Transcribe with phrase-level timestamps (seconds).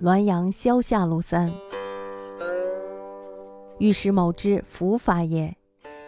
[0.00, 1.52] 滦阳萧下路三。
[3.78, 5.54] 欲使某之伏法也。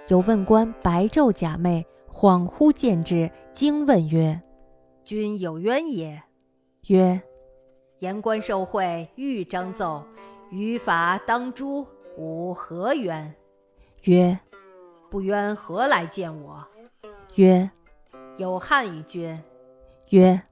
[0.09, 4.41] 有问官白昼假寐，恍惚见之，惊问曰
[5.05, 6.21] ：“君有冤也？”
[6.89, 7.21] 曰
[8.01, 10.05] ：“言官受贿，欲章奏，
[10.51, 11.87] 于法当诛，
[12.17, 13.33] 吾何冤？”
[14.03, 14.37] 曰
[15.09, 16.67] ：“不冤，何来见我？”
[17.37, 17.71] 曰
[18.37, 19.41] ：“有汉于君。”
[20.11, 20.43] 曰：“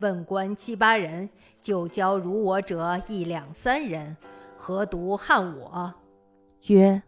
[0.00, 1.28] 问官七八人，
[1.60, 4.16] 就交如我者一两三人，
[4.56, 5.94] 何独汉我？”
[6.68, 7.02] 曰：“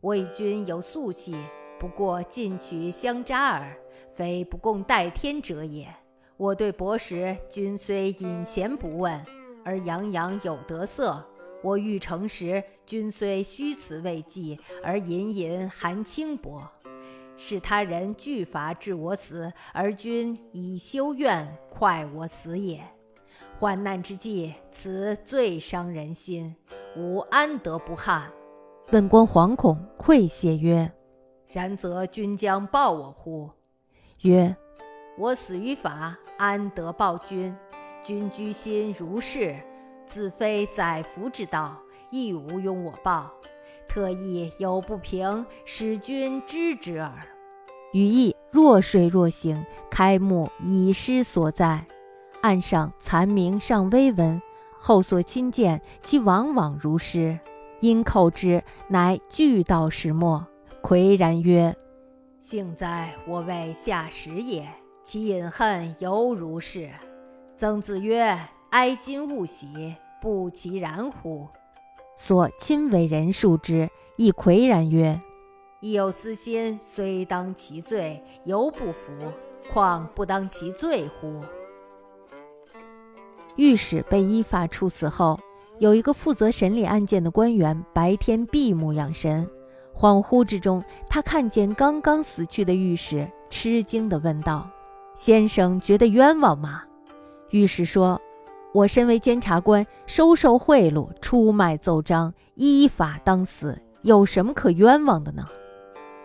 [0.00, 1.34] 我与君有素系，
[1.78, 3.76] 不过进取相扎耳，
[4.12, 5.88] 非不共戴天者也。
[6.36, 9.24] 我对伯时，君虽隐贤不问，
[9.64, 11.24] 而洋洋有得色；
[11.62, 16.70] 我欲成时，君虽虚辞未济，而隐隐含轻薄。
[17.38, 22.84] 是他人惧罚致我死，而君以修怨快我死也。
[23.58, 26.54] 患难之际，此最伤人心，
[26.96, 28.30] 吾安得不憾？”
[28.90, 30.90] 本官惶恐，愧谢曰
[31.46, 33.48] ：“然则君将报我乎？”
[34.22, 34.54] 曰
[35.16, 37.54] ：“我死于法，安得报君？
[38.02, 39.56] 君居心如是，
[40.06, 41.76] 自非载福之道，
[42.10, 43.32] 亦无庸我报。
[43.98, 47.12] 特意有不平，使君知之耳。”
[47.92, 51.84] 语意若睡若醒，开目已失所在。
[52.40, 54.40] 岸上残明尚微闻，
[54.78, 57.36] 后所亲见，其往往如诗。
[57.80, 60.46] 因叩之，乃具道始末。
[60.80, 61.76] 喟然曰
[62.38, 64.68] ：“幸哉，我为下时也。
[65.02, 66.88] 其隐恨犹如是。”
[67.58, 68.38] 曾子曰
[68.70, 71.48] ：“哀今勿喜，不其然乎？”
[72.20, 75.20] 所亲为人述之，亦喟然曰
[75.78, 79.12] ：“亦有私心，虽当其罪，犹不服，
[79.70, 81.40] 况不当其罪乎？”
[83.54, 85.38] 御史被依法处死后。
[85.78, 89.48] 有一个负责审理案件的官员，白天闭目养神，
[89.94, 94.68] 恍惚之中，他看见刚刚死去的御史，吃惊地问道
[95.14, 96.82] ：“先生觉得冤枉吗？”
[97.50, 98.20] 御史说
[98.72, 105.46] ：“我身为监察官，收受贿赂，出卖奏章，依法当死，有什么可冤枉的呢？”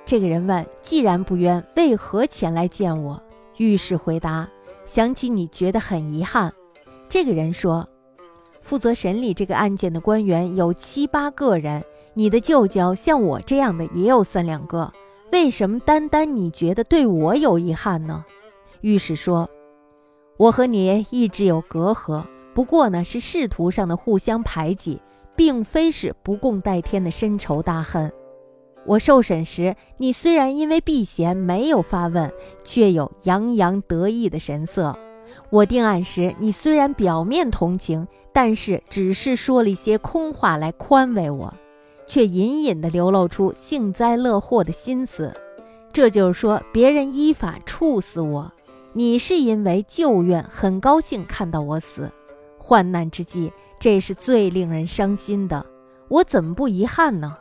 [0.06, 3.22] 这个人问：“既然不冤，为何前来见我？”
[3.58, 4.48] 御史回答
[4.86, 6.52] ：“想起你觉得很遗憾。”
[7.08, 7.88] 这个人说。
[8.62, 11.84] 负责审理这个案件的官员有七八个人，
[12.14, 14.90] 你的舅舅像我这样的也有三两个，
[15.34, 18.24] 为什么单单你觉得对我有遗憾呢？
[18.80, 19.50] 御史说
[20.40, 25.02] ：“我和你一直有隔阂，不过呢是仕途上的互相排挤，
[25.36, 28.12] 并非是不共戴天的深仇大恨。
[28.86, 32.32] 我受审时，你虽然因为避嫌没有发问，
[32.64, 34.98] 却有洋洋得意的神色。”
[35.50, 41.52] 我定案时，你虽然表面同情，但是只是说了一些空话来宽慰我，
[42.06, 45.34] 却隐隐地流露出幸灾乐祸的心思。
[45.92, 48.52] 这就是说，别人依法处死我，
[48.92, 52.12] 你是因为旧怨，很高兴看到我死。
[52.64, 55.66] 患难之际，这是最令人伤心的，
[56.08, 57.36] 我怎么不遗憾呢？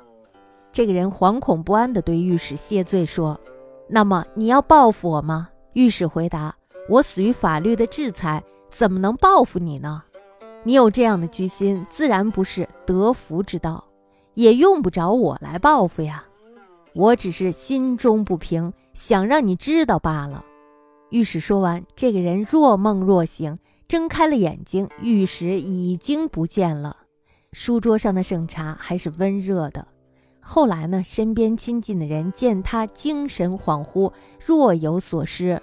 [0.72, 3.38] 这个人惶恐不安地对御史谢罪说
[3.88, 6.52] ：“那么你要报复我吗？”御史回答。
[6.88, 10.02] 我死于法律的制裁，怎么能报复你呢？
[10.64, 13.84] 你有这样的居心，自然不是得福之道，
[14.34, 16.24] 也用不着我来报复呀。
[16.94, 20.44] 我只是心中不平，想让你知道罢了。
[21.10, 23.56] 御史说完，这个人若梦若醒，
[23.92, 26.96] 睁开了眼睛，玉石已经不见了。
[27.52, 29.86] 书桌上的圣茶还是温热的。
[30.40, 34.10] 后来呢，身边亲近的人见他精神恍惚，
[34.42, 35.60] 若有所失。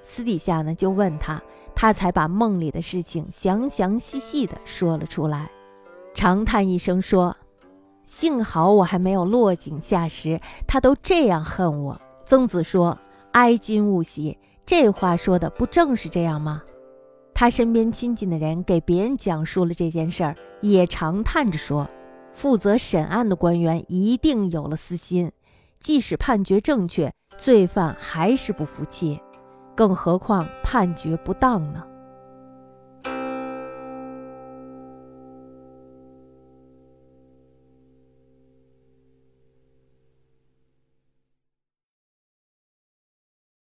[0.00, 1.42] 私底下呢，就问他，
[1.74, 5.50] 他才把梦里的事情详详细细的说了出来，
[6.14, 7.36] 长叹一声说
[8.06, 12.96] ：“幸好我还没有落井下石，他都这样恨我。”曾子说
[13.34, 16.62] ：“哀今勿喜。”这话说的不正是这样吗？
[17.34, 21.88] 他身边亲近的人给别人讲述了这件事儿，也长叹着说
[22.30, 25.32] ：“负责审案的官员一定有了私心，
[25.78, 29.20] 即使判决正确，罪犯还是不服气。”
[29.74, 31.82] 更何况判决不当呢？